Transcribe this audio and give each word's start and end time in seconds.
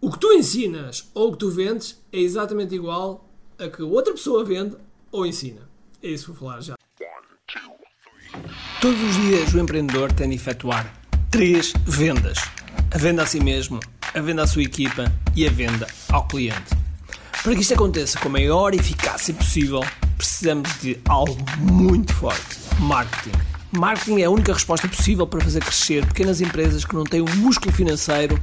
o 0.00 0.10
que 0.10 0.18
tu 0.18 0.32
ensinas 0.32 1.10
ou 1.14 1.28
o 1.28 1.32
que 1.32 1.38
tu 1.38 1.50
vendes 1.50 2.00
é 2.12 2.18
exatamente 2.18 2.74
igual 2.74 3.28
a 3.58 3.68
que 3.68 3.82
outra 3.82 4.14
pessoa 4.14 4.44
vende 4.44 4.74
ou 5.12 5.26
ensina. 5.26 5.60
É 6.02 6.08
isso 6.08 6.26
que 6.26 6.38
vou 6.38 6.48
falar 6.48 6.62
já. 6.62 6.74
Todos 8.80 9.02
os 9.02 9.14
dias 9.16 9.52
o 9.52 9.58
empreendedor 9.58 10.10
tem 10.10 10.30
de 10.30 10.36
efetuar 10.36 10.90
três 11.30 11.74
vendas: 11.84 12.38
a 12.90 12.96
venda 12.96 13.22
a 13.22 13.26
si 13.26 13.40
mesmo, 13.40 13.78
a 14.14 14.20
venda 14.20 14.42
à 14.42 14.46
sua 14.46 14.62
equipa 14.62 15.12
e 15.36 15.46
a 15.46 15.50
venda 15.50 15.86
ao 16.08 16.26
cliente. 16.26 16.74
Para 17.42 17.54
que 17.54 17.60
isto 17.60 17.74
aconteça 17.74 18.18
com 18.18 18.28
a 18.28 18.32
maior 18.32 18.74
eficácia 18.74 19.34
possível, 19.34 19.80
precisamos 20.16 20.80
de 20.80 20.98
algo 21.06 21.36
muito 21.58 22.14
forte: 22.14 22.58
marketing. 22.78 23.36
Marketing 23.72 24.20
é 24.20 24.24
a 24.24 24.30
única 24.30 24.52
resposta 24.52 24.88
possível 24.88 25.26
para 25.26 25.40
fazer 25.40 25.60
crescer 25.60 26.04
pequenas 26.04 26.40
empresas 26.40 26.84
que 26.84 26.94
não 26.94 27.04
têm 27.04 27.20
o 27.20 27.36
músculo 27.36 27.72
financeiro 27.72 28.42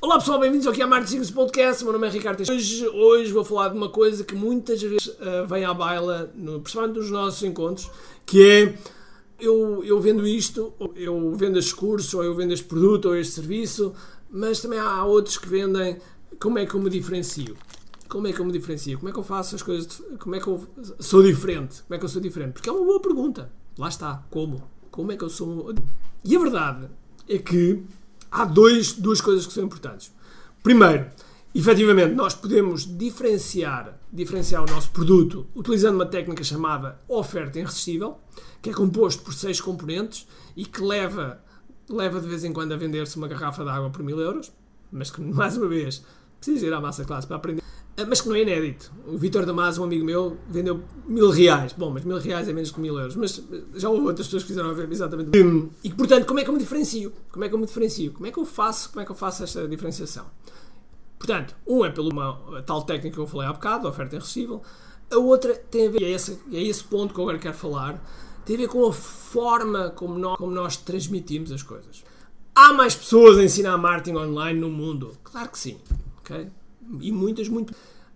Olá 0.00 0.16
pessoal, 0.16 0.38
bem-vindos 0.38 0.64
ao 0.64 0.72
QI 0.72 0.86
Marketing 0.86 1.10
Secrets 1.10 1.30
Podcast. 1.32 1.82
Meu 1.82 1.92
nome 1.92 2.06
é 2.06 2.10
Ricardo 2.10 2.36
Teixeira. 2.36 2.60
Hoje, 2.60 2.88
hoje 2.88 3.32
vou 3.32 3.44
falar 3.44 3.70
de 3.70 3.76
uma 3.76 3.88
coisa 3.88 4.22
que 4.22 4.32
muitas 4.32 4.80
vezes 4.80 5.08
uh, 5.08 5.44
vem 5.48 5.64
à 5.64 5.74
baila, 5.74 6.32
no, 6.36 6.60
principalmente 6.60 6.98
nos 6.98 7.10
nossos 7.10 7.42
encontros, 7.42 7.90
que 8.24 8.48
é 8.48 8.78
eu, 9.40 9.82
eu 9.82 10.00
vendo 10.00 10.24
isto, 10.24 10.72
eu 10.94 11.34
vendo 11.34 11.58
este 11.58 11.74
curso, 11.74 12.18
ou 12.18 12.24
eu 12.24 12.32
vendo 12.32 12.52
este 12.52 12.64
produto, 12.64 13.06
ou 13.06 13.16
este 13.16 13.34
serviço, 13.34 13.92
mas 14.30 14.60
também 14.60 14.78
há 14.78 15.04
outros 15.04 15.36
que 15.36 15.48
vendem 15.48 15.98
como 16.38 16.60
é 16.60 16.64
que 16.64 16.74
eu 16.74 16.80
me 16.80 16.90
diferencio. 16.90 17.56
Como 18.08 18.28
é 18.28 18.32
que 18.32 18.38
eu 18.38 18.44
me 18.44 18.52
diferencio? 18.52 18.98
Como 18.98 19.08
é 19.08 19.12
que 19.12 19.18
eu 19.18 19.24
faço 19.24 19.56
as 19.56 19.62
coisas? 19.62 20.00
Como 20.20 20.36
é 20.36 20.40
que 20.40 20.46
eu 20.46 20.64
sou 21.00 21.24
diferente? 21.24 21.82
Como 21.82 21.96
é 21.96 21.98
que 21.98 22.04
eu 22.04 22.08
sou 22.08 22.22
diferente? 22.22 22.52
Porque 22.52 22.68
é 22.68 22.72
uma 22.72 22.84
boa 22.84 23.00
pergunta. 23.00 23.50
Lá 23.76 23.88
está. 23.88 24.22
Como? 24.30 24.62
Como 24.92 25.10
é 25.10 25.16
que 25.16 25.24
eu 25.24 25.28
sou. 25.28 25.74
E 26.24 26.36
a 26.36 26.38
verdade 26.38 26.88
é 27.28 27.36
que 27.36 27.82
há 28.30 28.44
dois, 28.44 28.92
duas 28.92 29.20
coisas 29.20 29.46
que 29.46 29.52
são 29.52 29.64
importantes. 29.64 30.12
Primeiro, 30.62 31.06
efetivamente, 31.54 32.14
nós 32.14 32.34
podemos 32.34 32.86
diferenciar, 32.86 33.98
diferenciar 34.12 34.62
o 34.62 34.66
nosso 34.66 34.90
produto 34.90 35.46
utilizando 35.54 35.94
uma 35.94 36.06
técnica 36.06 36.42
chamada 36.44 37.00
oferta 37.08 37.58
irresistível, 37.58 38.18
que 38.60 38.70
é 38.70 38.72
composto 38.72 39.22
por 39.22 39.34
seis 39.34 39.60
componentes 39.60 40.26
e 40.56 40.64
que 40.64 40.82
leva 40.82 41.40
leva 41.88 42.20
de 42.20 42.28
vez 42.28 42.44
em 42.44 42.52
quando 42.52 42.72
a 42.72 42.76
vender-se 42.76 43.16
uma 43.16 43.26
garrafa 43.26 43.64
de 43.64 43.70
água 43.70 43.90
por 43.90 44.02
mil 44.02 44.20
euros, 44.20 44.52
mas 44.92 45.10
que, 45.10 45.20
mais 45.22 45.56
uma 45.56 45.68
vez, 45.68 46.04
precisa 46.38 46.66
ir 46.66 46.72
à 46.72 46.80
massa 46.80 47.04
classe 47.04 47.26
para 47.26 47.36
aprender. 47.36 47.67
Ah, 47.98 48.04
mas 48.06 48.20
que 48.20 48.28
não 48.28 48.36
é 48.36 48.42
inédito. 48.42 48.92
O 49.08 49.18
Vitor 49.18 49.44
Damasio, 49.44 49.82
um 49.82 49.84
amigo 49.84 50.04
meu, 50.04 50.36
vendeu 50.48 50.84
mil 51.04 51.30
reais. 51.30 51.72
Bom, 51.72 51.90
mas 51.90 52.04
mil 52.04 52.16
reais 52.16 52.48
é 52.48 52.52
menos 52.52 52.70
que 52.70 52.78
mil 52.78 52.96
euros. 52.96 53.16
Mas 53.16 53.42
já 53.74 53.90
houve 53.90 54.06
outras 54.06 54.28
pessoas 54.28 54.44
que 54.44 54.50
fizeram 54.50 54.70
exatamente 54.88 55.30
E 55.82 55.90
que, 55.90 55.96
portanto, 55.96 56.24
como 56.24 56.38
é 56.38 56.44
que 56.44 56.48
eu 56.48 56.54
me 56.54 56.60
diferencio? 56.60 57.12
Como 57.32 57.44
é 57.44 57.48
que 57.48 57.54
eu 57.56 57.58
me 57.58 57.66
diferencio? 57.66 58.12
Como 58.12 58.24
é 58.28 58.30
que 58.30 58.38
eu 58.38 58.44
faço, 58.44 58.90
como 58.90 59.02
é 59.02 59.04
que 59.04 59.10
eu 59.10 59.16
faço 59.16 59.42
esta 59.42 59.66
diferenciação? 59.66 60.26
Portanto, 61.18 61.56
um 61.66 61.84
é 61.84 61.90
pela 61.90 62.08
uma, 62.08 62.62
tal 62.62 62.82
técnica 62.82 63.16
que 63.16 63.20
eu 63.20 63.26
falei 63.26 63.48
há 63.48 63.52
bocado, 63.52 63.88
a 63.88 63.90
oferta 63.90 64.14
irresistível. 64.14 64.62
A 65.10 65.16
outra 65.16 65.56
tem 65.56 65.88
a 65.88 65.90
ver, 65.90 66.00
e 66.00 66.04
é 66.04 66.10
esse, 66.10 66.38
é 66.52 66.62
esse 66.62 66.84
ponto 66.84 67.12
que 67.12 67.18
eu 67.18 67.24
agora 67.24 67.38
quero 67.38 67.54
falar, 67.54 68.00
tem 68.44 68.54
a 68.54 68.58
ver 68.60 68.68
com 68.68 68.86
a 68.86 68.92
forma 68.92 69.90
como 69.90 70.16
nós, 70.16 70.36
como 70.36 70.52
nós 70.52 70.76
transmitimos 70.76 71.50
as 71.50 71.64
coisas. 71.64 72.04
Há 72.54 72.72
mais 72.72 72.94
pessoas 72.94 73.38
a 73.38 73.42
ensinar 73.42 73.76
marketing 73.76 74.18
online 74.18 74.60
no 74.60 74.70
mundo? 74.70 75.16
Claro 75.24 75.48
que 75.48 75.58
sim. 75.58 75.78
Okay? 76.20 76.48
E 77.00 77.12
muitas, 77.12 77.48
muito. 77.48 77.74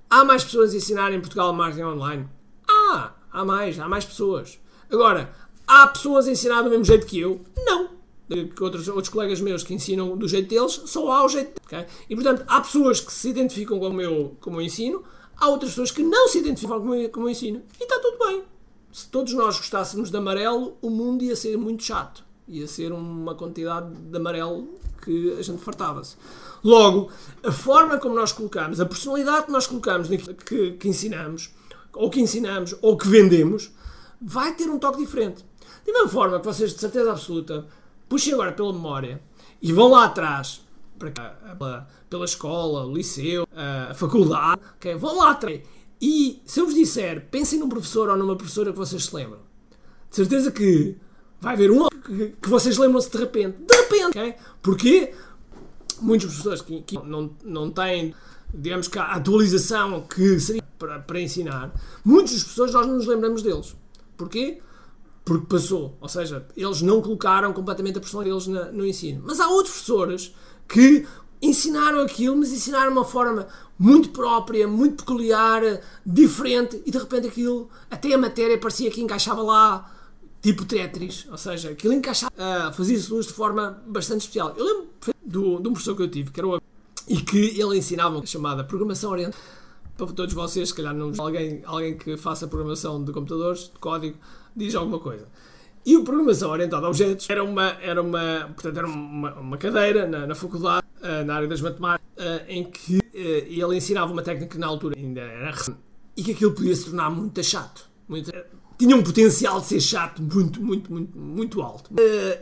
Há 0.08 0.24
mais 0.24 0.44
pessoas 0.44 0.72
a 0.72 0.76
ensinar 0.76 1.12
em 1.12 1.20
Portugal 1.20 1.52
marketing 1.52 1.84
online? 1.84 2.28
Ah, 2.68 3.12
há 3.30 3.44
mais, 3.44 3.78
há 3.78 3.88
mais 3.88 4.04
pessoas. 4.04 4.58
Agora, 4.90 5.32
há 5.66 5.86
pessoas 5.86 6.26
a 6.26 6.30
ensinar 6.30 6.62
do 6.62 6.70
mesmo 6.70 6.84
jeito 6.84 7.06
que 7.06 7.20
eu? 7.20 7.40
Não. 7.56 7.90
Que 8.28 8.62
outros, 8.62 8.88
outros 8.88 9.08
colegas 9.08 9.40
meus 9.40 9.62
que 9.62 9.74
ensinam 9.74 10.16
do 10.16 10.26
jeito 10.26 10.48
deles, 10.48 10.82
só 10.86 11.10
há 11.10 11.24
o 11.24 11.28
jeito. 11.28 11.60
Okay? 11.66 11.86
E 12.08 12.14
portanto, 12.14 12.44
há 12.46 12.60
pessoas 12.60 13.00
que 13.00 13.12
se 13.12 13.28
identificam 13.28 13.78
com 13.78 13.88
o 13.88 13.92
meu, 13.92 14.36
com 14.40 14.50
o 14.50 14.52
meu 14.54 14.62
ensino, 14.62 15.02
há 15.36 15.48
outras 15.48 15.72
pessoas 15.72 15.90
que 15.90 16.02
não 16.02 16.28
se 16.28 16.38
identificam 16.38 16.80
com 16.80 16.86
o 16.86 16.90
meu, 16.90 17.08
com 17.10 17.20
o 17.20 17.22
meu 17.24 17.32
ensino. 17.32 17.62
E 17.78 17.82
está 17.82 17.98
tudo 17.98 18.18
bem 18.26 18.42
se 18.92 19.08
todos 19.08 19.32
nós 19.32 19.56
gostássemos 19.56 20.10
de 20.10 20.16
amarelo, 20.16 20.76
o 20.82 20.90
mundo 20.90 21.24
ia 21.24 21.34
ser 21.34 21.56
muito 21.56 21.82
chato. 21.82 22.22
Ia 22.46 22.68
ser 22.68 22.92
uma 22.92 23.34
quantidade 23.34 23.90
de 23.94 24.16
amarelo 24.16 24.68
que 25.02 25.36
a 25.38 25.42
gente 25.42 25.62
fartava-se. 25.62 26.16
Logo, 26.62 27.10
a 27.42 27.52
forma 27.52 27.98
como 27.98 28.14
nós 28.14 28.32
colocamos, 28.32 28.80
a 28.80 28.86
personalidade 28.86 29.46
que 29.46 29.52
nós 29.52 29.66
colocamos 29.66 30.08
naquilo 30.08 30.34
que, 30.34 30.72
que 30.72 30.88
ensinamos, 30.88 31.50
ou 31.92 32.08
que 32.08 32.20
ensinamos, 32.20 32.74
ou 32.80 32.96
que 32.96 33.08
vendemos, 33.08 33.70
vai 34.20 34.54
ter 34.54 34.70
um 34.70 34.78
toque 34.78 34.98
diferente. 34.98 35.44
Da 35.84 35.92
mesma 35.92 36.08
forma 36.08 36.38
que 36.38 36.46
vocês, 36.46 36.72
de 36.72 36.78
certeza 36.78 37.10
absoluta, 37.10 37.66
puxem 38.08 38.32
agora 38.32 38.52
pela 38.52 38.72
memória 38.72 39.20
e 39.60 39.72
vão 39.72 39.88
lá 39.88 40.04
atrás, 40.04 40.62
para, 40.98 41.10
pela, 41.10 41.88
pela 42.08 42.24
escola, 42.24 42.86
o 42.86 42.94
liceu, 42.94 43.46
a 43.54 43.92
faculdade, 43.94 44.60
okay? 44.76 44.94
vão 44.94 45.18
lá 45.18 45.32
atrás 45.32 45.60
e 46.04 46.42
se 46.44 46.58
eu 46.58 46.66
vos 46.66 46.74
disser, 46.74 47.28
pensem 47.30 47.60
num 47.60 47.68
professor 47.68 48.10
ou 48.10 48.16
numa 48.16 48.34
professora 48.34 48.72
que 48.72 48.78
vocês 48.78 49.04
se 49.04 49.14
lembram, 49.14 49.38
de 50.10 50.16
certeza 50.16 50.50
que 50.50 50.96
vai 51.42 51.54
haver 51.54 51.70
um 51.72 51.88
que, 52.40 52.48
vocês 52.48 52.78
lembram-se 52.78 53.10
de 53.10 53.18
repente. 53.18 53.58
De 53.66 53.76
repente! 53.76 54.18
Okay? 54.18 54.34
Porquê? 54.62 55.14
Muitos 56.00 56.26
professores 56.26 56.62
que, 56.62 56.82
que, 56.82 56.96
não, 57.04 57.30
não 57.44 57.70
têm, 57.70 58.14
digamos 58.54 58.88
que 58.88 58.98
a 58.98 59.12
atualização 59.12 60.02
que 60.02 60.38
seria 60.38 60.62
para, 60.78 61.00
para 61.00 61.20
ensinar, 61.20 61.72
muitos 62.04 62.32
dos 62.32 62.42
professores 62.42 62.72
nós 62.72 62.86
não 62.86 62.94
nos 62.94 63.06
lembramos 63.06 63.42
deles. 63.42 63.76
Porquê? 64.16 64.60
Porque 65.24 65.46
passou. 65.46 65.96
Ou 66.00 66.08
seja, 66.08 66.46
eles 66.56 66.80
não 66.80 67.02
colocaram 67.02 67.52
completamente 67.52 67.98
a 67.98 68.00
personalidade 68.00 68.46
deles 68.46 68.64
na, 68.64 68.72
no 68.72 68.86
ensino. 68.86 69.22
Mas 69.26 69.40
há 69.40 69.48
outros 69.48 69.74
professores 69.74 70.34
que 70.68 71.06
ensinaram 71.40 72.00
aquilo, 72.00 72.36
mas 72.36 72.52
ensinaram 72.52 72.92
de 72.92 72.98
uma 72.98 73.04
forma 73.04 73.48
muito 73.76 74.10
própria, 74.10 74.68
muito 74.68 75.02
peculiar, 75.02 75.60
diferente, 76.06 76.80
e 76.86 76.90
de 76.90 76.98
repente 76.98 77.26
aquilo, 77.26 77.68
até 77.90 78.14
a 78.14 78.18
matéria 78.18 78.56
parecia 78.56 78.90
que 78.92 79.00
encaixava 79.00 79.42
lá, 79.42 79.92
tipo 80.42 80.64
Tetris, 80.64 81.26
ou 81.30 81.38
seja, 81.38 81.70
aquilo 81.70 81.94
encaixava, 81.94 82.32
uh, 82.34 82.72
fazia-se 82.74 83.10
luz 83.10 83.26
de 83.26 83.32
forma 83.32 83.80
bastante 83.86 84.22
especial. 84.22 84.52
Eu 84.56 84.64
lembro 84.64 84.88
do, 85.24 85.60
de 85.60 85.68
um 85.68 85.72
professor 85.72 85.96
que 85.96 86.02
eu 86.02 86.10
tive, 86.10 86.30
que 86.30 86.40
era 86.40 86.48
o 86.48 86.60
e 87.08 87.16
que 87.20 87.60
ele 87.60 87.78
ensinava 87.78 88.16
uma 88.16 88.26
chamada 88.26 88.64
programação 88.64 89.10
orientada. 89.10 89.36
Para 89.96 90.06
todos 90.06 90.34
vocês, 90.34 90.68
se 90.68 90.74
calhar 90.74 90.94
não, 90.94 91.12
alguém, 91.18 91.62
alguém 91.64 91.96
que 91.96 92.16
faça 92.16 92.46
programação 92.46 93.04
de 93.04 93.12
computadores, 93.12 93.64
de 93.64 93.78
código, 93.78 94.16
diz 94.56 94.74
alguma 94.74 94.98
coisa. 94.98 95.26
E 95.84 95.96
o 95.96 96.04
programação 96.04 96.50
orientada 96.50 96.86
a 96.86 96.88
objetos 96.88 97.28
era 97.28 97.42
uma, 97.42 97.70
era 97.80 98.00
uma, 98.00 98.50
portanto, 98.54 98.76
era 98.76 98.86
uma, 98.86 99.34
uma 99.34 99.56
cadeira 99.58 100.06
na, 100.06 100.26
na 100.28 100.34
faculdade 100.34 100.86
uh, 101.00 101.24
na 101.24 101.34
área 101.34 101.48
das 101.48 101.60
matemáticas, 101.60 102.08
uh, 102.18 102.44
em 102.48 102.64
que 102.64 102.98
uh, 102.98 103.02
ele 103.14 103.76
ensinava 103.76 104.12
uma 104.12 104.22
técnica 104.22 104.54
que 104.54 104.58
na 104.58 104.68
altura 104.68 104.96
ainda 104.96 105.20
era 105.20 105.52
e 106.16 106.22
que 106.22 106.32
aquilo 106.32 106.52
podia 106.52 106.74
se 106.74 106.84
tornar 106.84 107.10
muito 107.10 107.42
chato. 107.42 107.90
Muito, 108.08 108.30
tinha 108.82 108.96
um 108.96 109.02
potencial 109.02 109.60
de 109.60 109.66
ser 109.66 109.80
chato 109.80 110.20
muito, 110.20 110.60
muito, 110.60 110.92
muito, 110.92 111.16
muito 111.16 111.62
alto. 111.62 111.88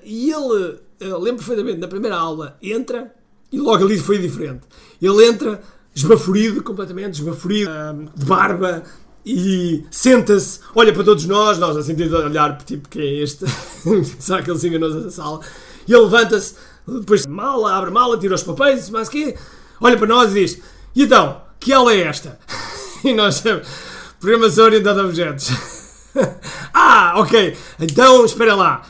e 0.02 0.32
ele, 0.32 0.78
lembro 1.00 1.36
perfeitamente, 1.36 1.78
na 1.78 1.86
primeira 1.86 2.16
aula, 2.16 2.56
entra 2.62 3.14
e 3.52 3.58
logo 3.58 3.84
ali 3.84 3.98
foi 3.98 4.16
diferente. 4.18 4.62
Ele 5.02 5.26
entra 5.26 5.60
esbaforido, 5.94 6.62
completamente 6.62 7.20
esbaforido, 7.20 7.70
de 8.16 8.24
barba, 8.24 8.82
e 9.24 9.84
senta-se, 9.90 10.60
olha 10.74 10.94
para 10.94 11.04
todos 11.04 11.26
nós, 11.26 11.58
nós 11.58 11.76
a 11.76 11.82
sentir 11.82 12.08
de 12.08 12.14
olhar, 12.14 12.56
tipo, 12.64 12.88
quem 12.88 13.02
é 13.02 13.22
este? 13.22 13.44
Será 14.18 14.42
que 14.42 14.50
ele 14.50 14.58
se 14.58 14.68
enganou 14.68 14.88
nessa 14.94 15.10
sala? 15.10 15.40
E 15.86 15.92
ele 15.92 16.04
levanta-se, 16.04 16.54
depois 16.88 17.26
mala, 17.26 17.76
abre 17.76 17.90
mala, 17.90 18.16
tira 18.18 18.34
os 18.34 18.42
papéis, 18.42 18.88
mas 18.88 19.10
que 19.10 19.34
olha 19.78 19.98
para 19.98 20.06
nós 20.06 20.30
e 20.30 20.40
diz: 20.40 20.62
E 20.96 21.02
então, 21.02 21.42
que 21.58 21.70
aula 21.70 21.92
é 21.92 22.00
esta? 22.02 22.38
E 23.02 23.14
nós 23.14 23.42
programação 24.20 24.66
orientada 24.66 25.00
a 25.00 25.06
objetos. 25.06 25.48
ah, 26.90 27.20
ok, 27.20 27.56
então 27.78 28.24
espera 28.24 28.56
lá, 28.56 28.82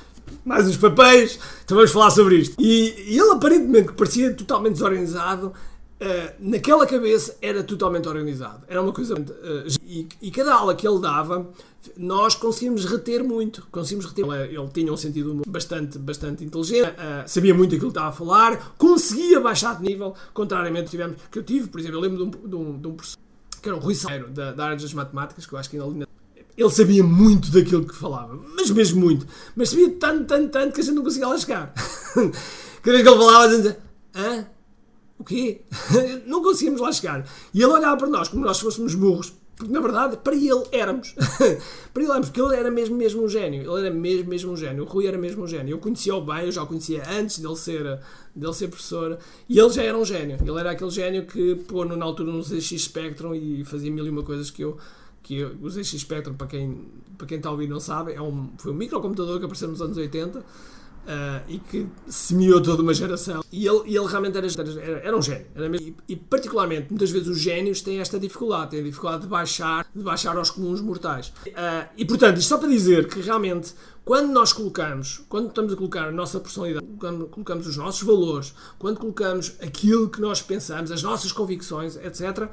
mais 0.43 0.67
uns 0.67 0.79
papéis, 0.79 1.39
então 1.65 1.77
vamos 1.77 1.93
falar 1.93 2.11
sobre 2.11 2.37
isto. 2.37 2.57
E, 2.59 2.95
e 3.09 3.19
ele 3.19 3.31
aparentemente 3.33 3.93
parecia 3.93 4.33
totalmente 4.33 4.75
desorganizado, 4.75 5.53
Uh, 6.01 6.33
naquela 6.41 6.87
cabeça 6.87 7.37
era 7.43 7.63
totalmente 7.63 8.09
organizado. 8.09 8.65
Era 8.69 8.81
uma 8.81 8.91
coisa. 8.91 9.15
Uh, 9.15 9.69
e, 9.85 10.09
e, 10.23 10.31
cada 10.31 10.55
aula 10.55 10.75
que 10.75 10.89
ele 10.89 10.99
dava, 10.99 11.51
nós 11.95 12.35
conseguimos 12.35 12.87
reter 12.87 13.23
muito. 13.23 13.69
Conseguimos 13.71 14.07
reter. 14.07 14.25
Ele, 14.25 14.57
ele 14.57 14.69
tinha 14.69 14.91
um 14.91 14.97
sentido 14.97 15.43
bastante, 15.47 15.99
bastante 15.99 16.43
inteligente, 16.43 16.89
uh, 16.89 17.29
sabia 17.29 17.55
muito 17.55 17.75
aquilo 17.75 17.91
que 17.91 17.99
estava 17.99 18.09
a 18.09 18.13
falar, 18.13 18.75
conseguia 18.79 19.41
baixar 19.41 19.77
de 19.77 19.83
nível, 19.83 20.15
contrariamente 20.33 20.89
tivemos, 20.89 21.19
que 21.31 21.39
eu 21.39 21.43
tive, 21.43 21.69
por 21.69 21.79
exemplo, 21.79 21.99
eu 21.99 22.01
lembro 22.01 22.17
de 22.17 22.23
um, 22.23 22.49
de 22.49 22.57
um, 22.57 22.81
de 22.81 22.89
um 22.89 22.95
professor 22.95 23.19
que 23.61 23.69
era 23.69 23.77
um 23.77 23.81
Rui 23.81 23.95
Salgueiro, 23.95 24.31
da, 24.31 24.53
da 24.53 24.65
área 24.65 24.79
das 24.79 24.95
matemáticas, 24.95 25.45
que 25.45 25.53
eu 25.53 25.59
acho 25.59 25.69
que 25.69 25.79
ainda 25.79 26.09
ele 26.61 26.71
sabia 26.71 27.03
muito 27.03 27.51
daquilo 27.51 27.87
que 27.87 27.95
falava, 27.95 28.39
mas 28.55 28.71
mesmo 28.71 29.01
muito. 29.01 29.27
Mas 29.57 29.71
sabia 29.71 29.91
tanto, 29.99 30.25
tanto, 30.25 30.51
tanto 30.51 30.75
que 30.75 30.81
a 30.81 30.85
gente 30.85 30.95
não 30.95 31.03
conseguia 31.03 31.29
lá 31.29 31.39
chegar. 31.39 31.73
Cada 32.83 32.97
vez 32.97 33.03
que 33.03 33.09
ele 33.09 33.19
falava, 33.19 33.45
a 33.45 33.49
gente 33.49 33.57
dizia, 33.63 33.79
hã? 34.15 34.47
O 35.19 35.25
quê? 35.25 35.63
não 36.27 36.43
conseguíamos 36.43 36.81
lá 36.81 36.93
chegar. 36.93 37.27
E 37.55 37.63
ele 37.63 37.73
olhava 37.73 37.97
para 37.97 38.09
nós 38.09 38.29
como 38.29 38.45
nós 38.45 38.61
fôssemos 38.61 38.95
burros. 38.95 39.33
Porque, 39.57 39.73
na 39.73 39.81
verdade, 39.81 40.17
para 40.17 40.35
ele 40.35 40.65
éramos. 40.73 41.13
para 41.93 42.03
ele 42.03 42.11
éramos, 42.11 42.29
porque 42.29 42.41
ele 42.41 42.55
era 42.55 42.71
mesmo, 42.71 42.97
mesmo 42.97 43.23
um 43.23 43.29
gênio. 43.29 43.63
Ele 43.63 43.87
era 43.87 43.95
mesmo, 43.95 44.29
mesmo 44.29 44.53
um 44.53 44.57
gênio. 44.57 44.85
O 44.85 44.87
Rui 44.87 45.07
era 45.07 45.19
mesmo 45.19 45.45
um 45.45 45.47
gênio. 45.47 45.75
Eu 45.75 45.79
conhecia-o 45.79 46.21
bem, 46.23 46.47
eu 46.47 46.53
já 46.53 46.63
o 46.63 46.67
conhecia 46.67 47.03
antes 47.11 47.39
dele 47.39 47.57
ser, 47.57 48.01
dele 48.35 48.55
ser 48.55 48.69
professor. 48.69 49.19
E 49.49 49.59
ele 49.59 49.71
já 49.71 49.83
era 49.83 49.99
um 49.99 50.05
gênio. 50.05 50.39
Ele 50.41 50.59
era 50.59 50.71
aquele 50.71 50.91
gênio 50.91 51.27
que 51.27 51.55
pôs 51.55 51.87
na 51.89 52.05
altura 52.05 52.33
no 52.33 52.43
ZX 52.43 52.83
Spectrum 52.83 53.35
e 53.35 53.63
fazia 53.65 53.91
mil 53.91 54.07
e 54.07 54.11
uma 54.11 54.23
coisas 54.23 54.51
que 54.51 54.63
eu 54.63 54.79
que 55.23 55.45
o 55.45 55.69
ZX 55.69 56.01
Spectrum, 56.01 56.35
para 56.35 56.47
quem, 56.47 56.89
para 57.17 57.27
quem 57.27 57.37
está 57.37 57.49
a 57.49 57.53
ouvir 57.53 57.69
não 57.69 57.81
sabe, 57.81 58.13
é 58.13 58.23
um, 58.23 58.51
foi 58.59 58.73
um 58.73 58.75
microcomputador 58.75 59.39
que 59.39 59.45
apareceu 59.45 59.69
nos 59.69 59.81
anos 59.81 59.97
80 59.97 60.45
Uh, 61.01 61.43
e 61.49 61.59
que 61.59 61.87
semeou 62.07 62.61
toda 62.61 62.83
uma 62.83 62.93
geração. 62.93 63.43
E 63.51 63.67
ele, 63.67 63.81
ele 63.87 64.07
realmente 64.07 64.37
era, 64.37 64.47
era, 64.47 64.99
era 64.99 65.17
um 65.17 65.23
gênio. 65.23 65.47
Era 65.55 65.67
mesmo, 65.67 65.97
e, 66.07 66.13
e, 66.13 66.15
particularmente, 66.15 66.89
muitas 66.91 67.11
vezes 67.11 67.27
os 67.27 67.41
génios 67.41 67.81
têm 67.81 68.01
esta 68.01 68.21
dificuldade, 68.21 68.73
têm 68.73 68.81
a 68.81 68.83
dificuldade 68.83 69.23
de 69.23 69.29
baixar, 69.29 69.87
de 69.95 70.05
baixar 70.05 70.37
aos 70.37 70.51
comuns 70.51 70.81
mortais. 70.83 71.29
Uh, 71.47 71.89
e 71.97 72.05
portanto, 72.05 72.37
isto 72.37 72.49
só 72.49 72.59
para 72.59 72.69
dizer 72.69 73.09
que 73.09 73.19
realmente, 73.21 73.75
quando 74.05 74.31
nós 74.31 74.53
colocamos, 74.53 75.25
quando 75.27 75.49
estamos 75.49 75.73
a 75.73 75.77
colocar 75.77 76.07
a 76.07 76.13
nossa 76.13 76.39
personalidade, 76.39 76.87
quando 76.99 77.27
colocamos 77.29 77.67
os 77.67 77.79
nossos 77.79 78.03
valores, 78.03 78.55
quando 78.79 79.01
colocamos 79.01 79.55
aquilo 79.63 80.11
que 80.11 80.21
nós 80.21 80.43
pensamos, 80.43 80.93
as 80.93 81.03
nossas 81.03 81.33
convicções, 81.33 81.97
etc., 81.97 82.51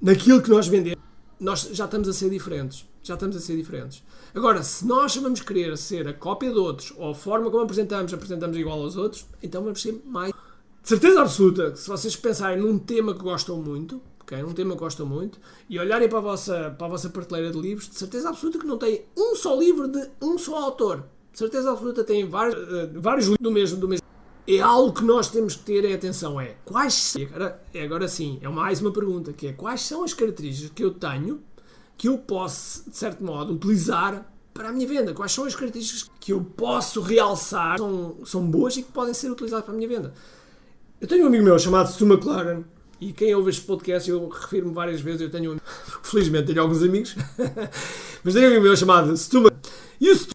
naquilo 0.00 0.40
que 0.40 0.48
nós 0.48 0.66
vendemos, 0.66 1.09
nós 1.40 1.68
já 1.72 1.86
estamos 1.86 2.08
a 2.08 2.12
ser 2.12 2.30
diferentes. 2.30 2.86
Já 3.02 3.14
estamos 3.14 3.34
a 3.36 3.40
ser 3.40 3.56
diferentes. 3.56 4.02
Agora, 4.34 4.62
se 4.62 4.86
nós 4.86 5.16
vamos 5.16 5.40
querer 5.40 5.76
ser 5.78 6.06
a 6.06 6.12
cópia 6.12 6.50
de 6.52 6.58
outros, 6.58 6.92
ou 6.96 7.10
a 7.10 7.14
forma 7.14 7.50
como 7.50 7.62
apresentamos, 7.62 8.12
apresentamos 8.12 8.56
igual 8.56 8.80
aos 8.80 8.96
outros, 8.96 9.26
então 9.42 9.62
vamos 9.62 9.80
ser 9.80 10.00
mais. 10.04 10.32
De 10.82 10.88
certeza 10.88 11.20
absoluta, 11.22 11.74
se 11.74 11.88
vocês 11.88 12.14
pensarem 12.14 12.60
num 12.60 12.78
tema 12.78 13.14
que 13.14 13.22
gostam 13.22 13.56
muito, 13.56 14.00
okay, 14.20 14.42
num 14.42 14.52
tema 14.52 14.74
que 14.74 14.80
gostam 14.80 15.06
muito, 15.06 15.40
e 15.68 15.78
olharem 15.78 16.08
para 16.08 16.18
a, 16.18 16.22
vossa, 16.22 16.74
para 16.76 16.86
a 16.86 16.90
vossa 16.90 17.08
prateleira 17.08 17.50
de 17.50 17.58
livros, 17.58 17.88
de 17.88 17.96
certeza 17.96 18.28
absoluta 18.28 18.58
que 18.58 18.66
não 18.66 18.78
tem 18.78 19.04
um 19.16 19.34
só 19.34 19.58
livro 19.58 19.88
de 19.88 20.08
um 20.20 20.38
só 20.38 20.56
autor. 20.56 21.04
De 21.32 21.38
certeza 21.38 21.70
absoluta 21.70 22.04
tem 22.04 22.28
vários, 22.28 22.56
uh, 22.56 22.90
vários 23.00 23.26
livros 23.26 23.42
do 23.42 23.50
mesmo, 23.50 23.80
do 23.80 23.88
mesmo. 23.88 24.09
É 24.46 24.60
algo 24.60 24.92
que 24.92 25.04
nós 25.04 25.30
temos 25.30 25.54
que 25.54 25.62
ter 25.62 25.92
atenção. 25.94 26.40
É 26.40 26.56
quais. 26.64 27.16
Agora, 27.16 27.62
agora 27.82 28.08
sim, 28.08 28.38
é 28.42 28.48
mais 28.48 28.80
uma 28.80 28.92
pergunta: 28.92 29.32
que 29.32 29.48
é 29.48 29.52
quais 29.52 29.82
são 29.82 30.02
as 30.04 30.12
características 30.14 30.72
que 30.74 30.84
eu 30.84 30.92
tenho 30.92 31.40
que 31.96 32.08
eu 32.08 32.16
posso, 32.16 32.88
de 32.88 32.96
certo 32.96 33.22
modo, 33.22 33.52
utilizar 33.52 34.26
para 34.54 34.70
a 34.70 34.72
minha 34.72 34.88
venda? 34.88 35.12
Quais 35.12 35.32
são 35.32 35.44
as 35.44 35.54
características 35.54 36.10
que 36.18 36.32
eu 36.32 36.42
posso 36.42 37.02
realçar 37.02 37.76
são, 37.76 38.16
são 38.24 38.42
boas 38.42 38.74
e 38.78 38.82
que 38.82 38.90
podem 38.90 39.12
ser 39.12 39.30
utilizadas 39.30 39.66
para 39.66 39.74
a 39.74 39.76
minha 39.76 39.86
venda? 39.88 40.14
Eu 40.98 41.06
tenho 41.06 41.24
um 41.24 41.26
amigo 41.26 41.44
meu 41.44 41.58
chamado 41.58 41.90
Stu 41.90 42.06
McLaren 42.06 42.64
e 43.00 43.12
quem 43.12 43.34
ouve 43.34 43.50
este 43.50 43.62
podcast, 43.62 44.08
eu 44.08 44.28
refiro-me 44.28 44.74
várias 44.74 45.00
vezes, 45.00 45.20
eu 45.20 45.30
tenho, 45.30 45.60
felizmente 46.02 46.46
tenho 46.46 46.62
alguns 46.62 46.82
amigos, 46.82 47.16
mas 48.24 48.34
tenho 48.34 48.46
um 48.46 48.48
amigo 48.48 48.64
meu 48.64 48.76
chamado 48.76 49.14
Stu. 49.16 49.50
E 50.00 50.10
o 50.10 50.16
Stu, 50.16 50.34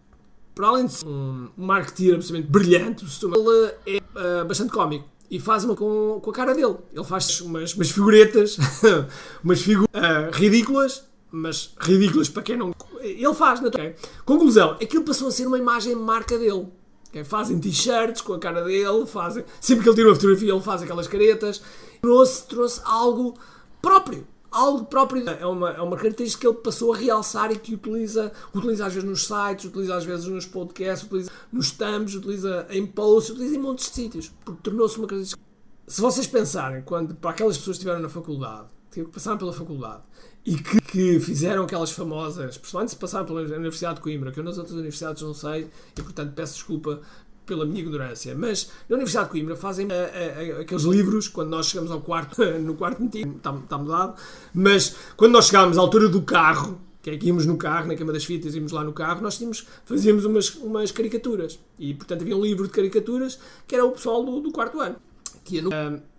para 0.56 0.68
além 0.68 0.86
de 0.86 0.94
ser 0.94 1.06
um 1.06 1.50
marketeer 1.54 2.14
absolutamente 2.14 2.50
brilhante, 2.50 3.04
o 3.04 3.74
ele 3.84 3.98
é 3.98 4.40
uh, 4.42 4.44
bastante 4.46 4.72
cómico 4.72 5.06
e 5.30 5.38
faz 5.38 5.64
uma 5.64 5.76
com, 5.76 6.18
com 6.22 6.30
a 6.30 6.32
cara 6.32 6.54
dele. 6.54 6.76
Ele 6.94 7.04
faz 7.04 7.42
umas, 7.42 7.74
umas 7.74 7.90
figuretas, 7.90 8.56
umas 9.44 9.60
figuras 9.60 9.90
uh, 9.92 10.30
ridículas, 10.32 11.04
mas 11.30 11.74
ridículas 11.78 12.30
para 12.30 12.42
quem 12.42 12.56
não. 12.56 12.74
Ele 13.00 13.34
faz, 13.34 13.60
não 13.60 13.70
é? 13.76 13.94
Conclusão: 14.24 14.78
aquilo 14.82 15.04
passou 15.04 15.28
a 15.28 15.30
ser 15.30 15.46
uma 15.46 15.58
imagem 15.58 15.94
marca 15.94 16.38
dele. 16.38 16.68
Okay? 17.10 17.22
Fazem 17.22 17.58
t-shirts 17.58 18.22
com 18.22 18.32
a 18.32 18.38
cara 18.38 18.64
dele, 18.64 19.04
fazem. 19.06 19.44
Sempre 19.60 19.82
que 19.82 19.90
ele 19.90 19.96
tira 19.96 20.08
uma 20.08 20.14
fotografia, 20.14 20.52
ele 20.52 20.62
faz 20.62 20.82
aquelas 20.82 21.06
caretas. 21.06 21.62
Trouxe, 22.00 22.46
trouxe 22.46 22.80
algo 22.82 23.34
próprio. 23.82 24.26
Algo 24.50 24.84
próprio. 24.86 25.28
É 25.28 25.46
uma, 25.46 25.70
é 25.70 25.80
uma 25.80 25.96
característica 25.96 26.40
que 26.40 26.46
ele 26.46 26.62
passou 26.62 26.92
a 26.92 26.96
realçar 26.96 27.52
e 27.52 27.58
que 27.58 27.74
utiliza, 27.74 28.32
utiliza 28.54 28.86
às 28.86 28.94
vezes 28.94 29.08
nos 29.08 29.26
sites, 29.26 29.66
utiliza 29.66 29.96
às 29.96 30.04
vezes 30.04 30.26
nos 30.26 30.46
podcasts, 30.46 31.06
utiliza 31.06 31.30
nos 31.52 31.70
thumbs, 31.70 32.14
utiliza 32.14 32.66
em 32.70 32.86
posts, 32.86 33.30
utiliza 33.34 33.56
em 33.56 33.58
montes 33.58 33.88
de 33.88 33.94
sítios. 33.94 34.32
Porque 34.44 34.62
tornou-se 34.62 34.98
uma 34.98 35.06
característica. 35.06 35.42
Se 35.86 36.00
vocês 36.00 36.26
pensarem, 36.26 36.82
quando 36.82 37.14
para 37.14 37.30
aquelas 37.30 37.56
pessoas 37.56 37.76
que 37.76 37.82
estiveram 37.82 38.00
na 38.00 38.08
faculdade, 38.08 38.68
que 38.90 39.04
passaram 39.04 39.38
pela 39.38 39.52
faculdade, 39.52 40.02
e 40.44 40.56
que, 40.56 40.80
que, 40.80 41.20
fizeram 41.20 41.64
aquelas 41.64 41.90
famosas, 41.90 42.56
principalmente 42.56 42.90
se 42.90 42.96
passaram 42.96 43.26
pela 43.26 43.40
Universidade 43.40 43.96
de 43.96 44.00
Coimbra, 44.00 44.30
que 44.30 44.38
eu 44.38 44.44
nas 44.44 44.58
outras 44.58 44.74
universidades 44.74 45.22
não 45.22 45.34
sei, 45.34 45.68
e 45.96 46.02
portanto 46.02 46.32
peço 46.34 46.54
desculpa 46.54 47.00
pela 47.46 47.64
minha 47.64 47.80
ignorância, 47.80 48.34
mas 48.34 48.70
na 48.88 48.96
Universidade 48.96 49.26
de 49.26 49.32
Coimbra 49.32 49.56
fazem 49.56 49.88
a, 49.90 49.94
a, 49.94 50.58
a, 50.58 50.60
aqueles 50.62 50.82
livros, 50.82 51.28
quando 51.28 51.50
nós 51.50 51.66
chegamos 51.66 51.90
ao 51.90 52.00
quarto, 52.00 52.44
no 52.60 52.74
quarto 52.74 53.02
antigo, 53.02 53.36
está, 53.36 53.54
está 53.54 53.78
mudado, 53.78 54.14
mas 54.52 54.96
quando 55.16 55.32
nós 55.32 55.46
chegámos 55.46 55.78
à 55.78 55.80
altura 55.80 56.08
do 56.08 56.22
carro, 56.22 56.80
que 57.00 57.10
é 57.10 57.16
que 57.16 57.28
íamos 57.28 57.46
no 57.46 57.56
carro, 57.56 57.86
na 57.86 57.94
cama 57.94 58.12
das 58.12 58.24
fitas, 58.24 58.56
íamos 58.56 58.72
lá 58.72 58.82
no 58.82 58.92
carro, 58.92 59.22
nós 59.22 59.38
tínhamos, 59.38 59.64
fazíamos 59.84 60.24
umas, 60.24 60.56
umas 60.56 60.90
caricaturas. 60.90 61.56
E, 61.78 61.94
portanto, 61.94 62.22
havia 62.22 62.36
um 62.36 62.42
livro 62.42 62.66
de 62.66 62.72
caricaturas 62.72 63.38
que 63.64 63.76
era 63.76 63.84
o 63.84 63.92
pessoal 63.92 64.24
do, 64.24 64.40
do 64.40 64.50
quarto 64.50 64.80
ano. 64.80 64.96
Que 65.44 65.62
no, 65.62 65.70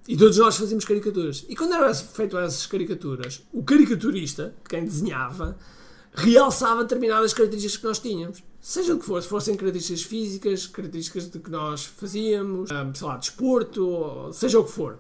e 0.08 0.16
todos 0.16 0.38
nós 0.38 0.56
fazíamos 0.56 0.86
caricaturas. 0.86 1.46
E 1.50 1.56
quando 1.58 1.74
eram 1.74 1.94
feitas 1.94 2.42
essas 2.42 2.66
caricaturas, 2.66 3.44
o 3.52 3.62
caricaturista, 3.62 4.56
quem 4.70 4.86
desenhava, 4.86 5.58
realçava 6.14 6.84
determinadas 6.84 7.34
características 7.34 7.78
que 7.78 7.86
nós 7.86 8.00
tínhamos. 8.00 8.42
Seja 8.60 8.96
o 8.96 9.00
que 9.00 9.06
fosse, 9.06 9.28
fossem 9.28 9.56
características 9.56 10.04
físicas, 10.04 10.68
características 10.68 11.30
de 11.30 11.40
que 11.40 11.50
nós 11.50 11.86
fazíamos, 11.86 12.72
ah, 12.72 12.90
sei 12.94 13.08
lá, 13.08 13.18
desporto, 13.18 14.30
seja 14.34 14.60
o 14.60 14.64
que 14.64 14.72
for. 14.72 15.00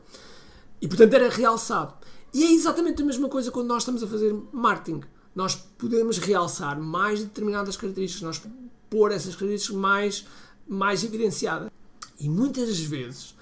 E 0.82 0.88
portanto 0.88 1.14
era 1.14 1.30
realçado. 1.30 1.94
E 2.34 2.44
é 2.44 2.52
exatamente 2.52 3.02
a 3.02 3.06
mesma 3.06 3.28
coisa 3.28 3.52
quando 3.52 3.68
nós 3.68 3.84
estamos 3.84 4.04
a 4.04 4.08
fazer 4.08 4.36
marketing. 4.52 5.02
Nós 5.36 5.56
podemos 5.56 6.18
realçar 6.18 6.80
mais 6.80 7.24
determinadas 7.24 7.76
características, 7.76 8.24
nós 8.24 8.42
pôr 8.90 9.12
essas 9.12 9.36
características 9.36 9.76
mais, 9.76 10.26
mais 10.68 11.04
evidenciadas. 11.04 11.70
E 12.20 12.30
muitas 12.30 12.80
vezes 12.80 13.36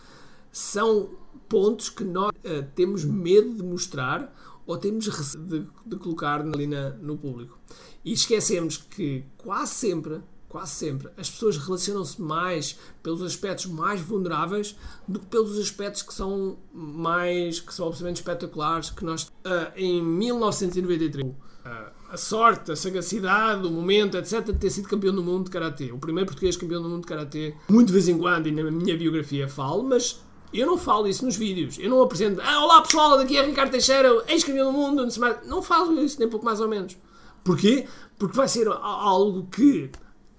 são 0.52 1.10
pontos 1.48 1.90
que 1.90 2.04
nós 2.04 2.30
uh, 2.30 2.66
temos 2.76 3.04
medo 3.04 3.54
de 3.54 3.64
mostrar 3.64 4.34
ou 4.66 4.78
temos 4.78 5.06
de, 5.36 5.68
de 5.86 5.96
colocar 5.98 6.42
ali 6.42 6.68
na, 6.68 6.92
no 6.92 7.18
público. 7.18 7.60
E 8.04 8.14
esquecemos 8.14 8.78
que 8.78 9.24
quase 9.38 9.74
sempre, 9.74 10.22
quase 10.48 10.72
sempre, 10.72 11.10
as 11.18 11.30
pessoas 11.30 11.58
relacionam-se 11.58 12.22
mais 12.22 12.78
pelos 13.04 13.22
aspectos 13.22 13.66
mais 13.66 14.02
vulneráveis 14.02 14.76
do 15.08 15.20
que 15.20 15.26
pelos 15.28 15.58
aspectos 15.60 16.02
que 16.02 16.14
são 16.14 16.58
mais, 16.74 17.60
que 17.60 17.74
são 17.74 17.88
absolutamente 17.88 18.22
espetaculares, 18.22 18.90
que 18.90 19.04
nós, 19.04 19.24
uh, 19.24 19.72
em 19.76 20.02
1993, 20.02 21.26
uh, 21.26 21.36
eh, 21.66 21.92
a 22.12 22.18
sorte, 22.18 22.72
a 22.72 22.76
sagacidade, 22.76 23.68
o 23.68 23.72
momento, 23.72 24.18
etc., 24.18 24.46
de 24.46 24.54
ter 24.54 24.70
sido 24.70 24.88
campeão 24.88 25.14
do 25.14 25.24
mundo 25.24 25.46
de 25.46 25.50
Karatê. 25.50 25.92
O 25.92 25.98
primeiro 25.98 26.28
português 26.28 26.56
campeão 26.56 26.82
do 26.82 26.88
mundo 26.88 27.02
de 27.02 27.08
Karatê. 27.08 27.56
Muito 27.68 27.88
de 27.88 27.94
vez 27.94 28.08
em 28.08 28.18
quando, 28.18 28.48
e 28.48 28.52
na 28.52 28.70
minha 28.72 28.96
biografia 28.98 29.48
falo, 29.48 29.84
mas 29.84 30.24
eu 30.60 30.68
não 30.68 30.78
falo 30.78 31.08
isso 31.08 31.26
nos 31.26 31.36
vídeos. 31.36 31.78
Eu 31.80 31.90
não 31.90 32.02
apresento. 32.02 32.42
Ah, 32.44 32.64
olá 32.64 32.82
pessoal, 32.82 33.18
daqui 33.18 33.38
é 33.38 33.46
Ricardo 33.46 33.72
Teixeira, 33.72 34.24
ex-campeão 34.28 34.72
do 34.72 34.78
mundo. 34.78 35.08
Não, 35.46 35.62
falo 35.62 36.02
isso, 36.02 36.20
nem 36.20 36.30
pouco 36.30 36.46
mais 36.46 36.60
ou 36.60 36.68
menos. 36.68 36.98
Porquê? 37.44 37.88
Porque 38.18 38.36
vai 38.36 38.48
ser 38.48 38.68
algo 38.68 39.48
que 39.52 39.92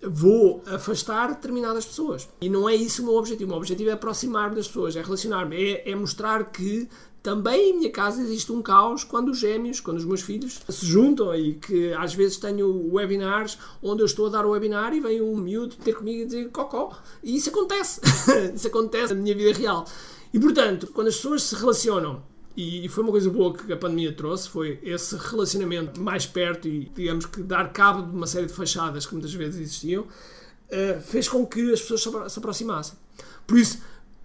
vou 0.02 0.62
afastar 0.66 1.28
determinadas 1.28 1.86
pessoas. 1.86 2.28
E 2.40 2.48
não 2.48 2.68
é 2.68 2.74
isso 2.74 3.02
o 3.02 3.06
meu 3.06 3.14
objetivo. 3.14 3.44
O 3.44 3.48
meu 3.50 3.58
objetivo 3.58 3.90
é 3.90 3.92
aproximar-me 3.92 4.56
das 4.56 4.66
pessoas, 4.66 4.96
é 4.96 5.02
relacionar-me, 5.02 5.56
é, 5.56 5.90
é 5.90 5.94
mostrar 5.94 6.44
que 6.50 6.88
também 7.26 7.70
em 7.70 7.78
minha 7.78 7.90
casa 7.90 8.22
existe 8.22 8.52
um 8.52 8.62
caos 8.62 9.02
quando 9.02 9.30
os 9.30 9.38
gêmeos, 9.40 9.80
quando 9.80 9.96
os 9.96 10.04
meus 10.04 10.22
filhos 10.22 10.60
se 10.68 10.86
juntam 10.86 11.34
e 11.34 11.54
que 11.54 11.92
às 11.94 12.14
vezes 12.14 12.36
tenho 12.36 12.94
webinars 12.94 13.58
onde 13.82 14.00
eu 14.00 14.06
estou 14.06 14.26
a 14.26 14.28
dar 14.28 14.46
o 14.46 14.50
webinar 14.50 14.94
e 14.94 15.00
vem 15.00 15.20
um 15.20 15.36
miúdo 15.36 15.74
ter 15.74 15.92
comigo 15.92 16.22
e 16.22 16.24
dizer 16.24 16.48
cocó. 16.50 16.96
E 17.24 17.34
isso 17.34 17.50
acontece. 17.50 18.00
isso 18.54 18.68
acontece 18.68 19.12
na 19.12 19.20
minha 19.20 19.34
vida 19.34 19.58
real. 19.58 19.84
E 20.32 20.38
portanto, 20.38 20.86
quando 20.92 21.08
as 21.08 21.16
pessoas 21.16 21.42
se 21.42 21.56
relacionam 21.56 22.22
e 22.56 22.88
foi 22.88 23.02
uma 23.02 23.10
coisa 23.10 23.28
boa 23.28 23.52
que 23.52 23.72
a 23.72 23.76
pandemia 23.76 24.12
trouxe, 24.12 24.48
foi 24.48 24.78
esse 24.84 25.16
relacionamento 25.16 26.00
mais 26.00 26.26
perto 26.26 26.68
e, 26.68 26.88
digamos 26.94 27.26
que, 27.26 27.42
dar 27.42 27.72
cabo 27.72 28.02
de 28.02 28.16
uma 28.16 28.28
série 28.28 28.46
de 28.46 28.52
fachadas 28.52 29.04
que 29.04 29.14
muitas 29.14 29.34
vezes 29.34 29.60
existiam, 29.60 30.04
uh, 30.04 31.00
fez 31.00 31.28
com 31.28 31.44
que 31.44 31.72
as 31.72 31.82
pessoas 31.82 32.32
se 32.32 32.38
aproximassem. 32.38 32.96
Por 33.44 33.58
isso, 33.58 33.78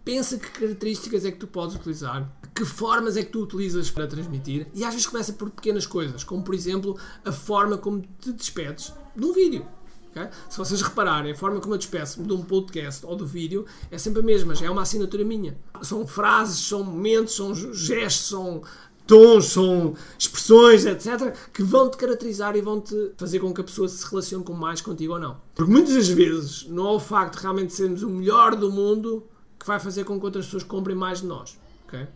pensa 0.04 0.38
que 0.38 0.50
características 0.52 1.26
é 1.26 1.32
que 1.32 1.38
tu 1.38 1.48
podes 1.48 1.76
utilizar, 1.76 2.30
que 2.54 2.66
formas 2.66 3.18
é 3.18 3.24
que 3.24 3.32
tu 3.32 3.42
utilizas 3.42 3.90
para 3.90 4.08
transmitir, 4.08 4.68
e 4.74 4.84
às 4.84 4.94
vezes 4.94 5.08
começa 5.08 5.34
por 5.34 5.50
pequenas 5.50 5.86
coisas, 5.86 6.24
como 6.24 6.44
por 6.44 6.56
exemplo 6.56 6.98
a 7.24 7.32
forma 7.32 7.78
como 7.78 8.02
te 8.20 8.32
despedes 8.32 8.94
de 9.16 9.26
um 9.26 9.34
vídeo. 9.34 9.66
Okay? 10.12 10.28
Se 10.50 10.58
vocês 10.58 10.82
repararem, 10.82 11.32
a 11.32 11.36
forma 11.36 11.60
como 11.60 11.74
eu 11.74 11.78
despeço 11.78 12.22
de 12.22 12.34
um 12.34 12.42
podcast 12.42 13.06
ou 13.06 13.16
do 13.16 13.26
vídeo 13.26 13.66
é 13.90 13.98
sempre 13.98 14.22
a 14.22 14.26
mesma, 14.26 14.54
já 14.54 14.66
é 14.66 14.70
uma 14.70 14.82
assinatura 14.82 15.24
minha. 15.24 15.58
São 15.82 16.06
frases, 16.06 16.60
são 16.60 16.84
momentos, 16.84 17.36
são 17.36 17.56
gestos, 17.56 18.28
são 18.28 18.62
tons, 19.08 19.46
são 19.48 19.96
expressões, 20.18 20.86
etc., 20.86 21.36
que 21.54 21.64
vão 21.64 21.90
te 21.90 21.98
caracterizar 21.98 22.56
e 22.56 22.62
vão 22.62 22.80
te 22.80 23.12
fazer 23.18 23.40
com 23.40 23.54
que 23.54 23.62
a 23.62 23.64
pessoa 23.64 23.88
se 23.88 24.06
relacione 24.10 24.44
com 24.44 24.54
mais 24.54 24.82
contigo 24.82 25.14
ou 25.14 25.20
não. 25.20 25.38
Porque 25.56 25.72
muitas 25.72 25.96
das 25.96 26.10
vezes 26.10 26.68
não 26.68 26.88
é 26.88 26.92
o 26.92 27.00
facto 27.00 27.36
de 27.36 27.42
realmente 27.42 27.74
sermos 27.74 28.04
o 28.04 28.10
melhor 28.10 28.56
do 28.56 28.72
mundo 28.72 29.28
que 29.62 29.68
vai 29.68 29.80
fazer 29.80 30.04
com 30.04 30.20
que 30.20 30.26
outras 30.26 30.46
pessoas 30.46 30.64
comprem 30.64 30.96
mais 30.96 31.22
de 31.22 31.28
nós, 31.28 31.60
ok? 31.86 32.08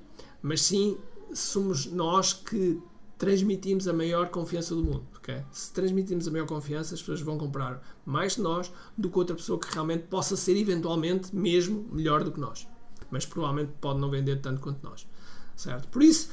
Mas 0.41 0.61
sim 0.61 0.97
somos 1.33 1.85
nós 1.85 2.33
que 2.33 2.81
transmitimos 3.17 3.87
a 3.87 3.93
maior 3.93 4.29
confiança 4.29 4.75
do 4.75 4.83
mundo. 4.83 5.05
Okay? 5.17 5.41
Se 5.51 5.71
transmitimos 5.71 6.27
a 6.27 6.31
maior 6.31 6.45
confiança, 6.45 6.93
as 6.93 6.99
pessoas 6.99 7.21
vão 7.21 7.37
comprar 7.37 7.81
mais 8.05 8.35
de 8.35 8.41
nós 8.41 8.71
do 8.97 9.09
que 9.09 9.17
outra 9.17 9.35
pessoa 9.35 9.59
que 9.59 9.71
realmente 9.73 10.03
possa 10.03 10.35
ser 10.35 10.57
eventualmente 10.57 11.35
mesmo 11.35 11.87
melhor 11.91 12.23
do 12.23 12.31
que 12.31 12.39
nós. 12.39 12.67
Mas 13.09 13.25
provavelmente 13.25 13.71
pode 13.79 13.99
não 13.99 14.09
vender 14.09 14.41
tanto 14.41 14.61
quanto 14.61 14.83
nós. 14.83 15.07
Certo? 15.55 15.87
Por 15.87 16.03
isso, 16.03 16.29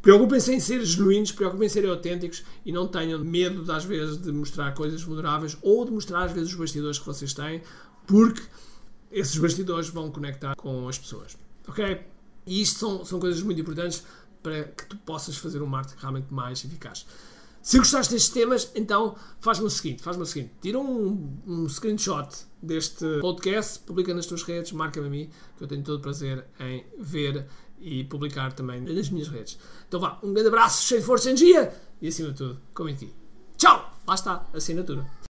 preocupem-se 0.00 0.52
em 0.52 0.60
ser 0.60 0.84
genuínos, 0.84 1.30
preocupem-se 1.30 1.78
em 1.78 1.82
ser 1.82 1.88
autênticos 1.88 2.42
e 2.66 2.72
não 2.72 2.88
tenham 2.88 3.22
medo, 3.24 3.70
às 3.70 3.84
vezes, 3.84 4.20
de 4.20 4.32
mostrar 4.32 4.72
coisas 4.74 5.02
vulneráveis 5.02 5.56
ou 5.62 5.84
de 5.84 5.92
mostrar, 5.92 6.24
às 6.24 6.32
vezes, 6.32 6.50
os 6.50 6.56
bastidores 6.56 6.98
que 6.98 7.06
vocês 7.06 7.32
têm, 7.32 7.62
porque 8.06 8.42
esses 9.12 9.36
bastidores 9.36 9.88
vão 9.88 10.10
conectar 10.10 10.56
com 10.56 10.88
as 10.88 10.98
pessoas. 10.98 11.36
Ok? 11.68 12.00
E 12.46 12.62
isto 12.62 12.78
são, 12.78 13.04
são 13.04 13.20
coisas 13.20 13.42
muito 13.42 13.60
importantes 13.60 14.04
para 14.42 14.64
que 14.64 14.86
tu 14.86 14.96
possas 14.98 15.36
fazer 15.36 15.62
um 15.62 15.66
marketing 15.66 16.00
realmente 16.00 16.34
mais 16.34 16.64
eficaz. 16.64 17.06
Se 17.62 17.78
gostaste 17.78 18.12
destes 18.12 18.32
temas, 18.32 18.72
então 18.74 19.14
faz-me 19.38 19.66
o 19.66 19.70
seguinte: 19.70 20.02
faz-me 20.02 20.24
o 20.24 20.26
seguinte, 20.26 20.52
tira 20.60 20.78
um, 20.80 21.38
um 21.46 21.68
screenshot 21.68 22.28
deste 22.60 23.06
podcast, 23.20 23.78
publica 23.80 24.12
nas 24.12 24.26
tuas 24.26 24.42
redes, 24.42 24.72
marca-me 24.72 25.06
a 25.06 25.10
mim, 25.10 25.30
que 25.56 25.62
eu 25.62 25.68
tenho 25.68 25.82
todo 25.84 25.98
o 25.98 26.00
prazer 26.00 26.44
em 26.58 26.84
ver 26.98 27.46
e 27.78 28.02
publicar 28.04 28.52
também 28.52 28.80
nas 28.80 29.10
minhas 29.10 29.28
redes. 29.28 29.58
Então 29.86 30.00
vá, 30.00 30.18
um 30.24 30.32
grande 30.32 30.48
abraço, 30.48 30.82
cheio 30.84 31.00
de 31.00 31.06
força 31.06 31.28
e 31.28 31.30
energia 31.30 31.72
e 32.00 32.08
acima 32.08 32.30
de 32.30 32.38
tudo, 32.38 32.60
comente. 32.74 33.12
Tchau! 33.56 33.92
Lá 34.06 34.14
está, 34.14 34.44
assinatura. 34.52 35.06